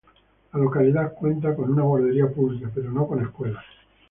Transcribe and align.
La 0.51 0.57
localidad 0.59 1.13
cuenta 1.13 1.55
con 1.55 1.71
una 1.73 1.83
guardería 1.83 2.27
pública 2.27 2.71
pero 2.73 2.89
no 2.89 3.05
con 3.05 3.21
escuelas. 3.21 3.63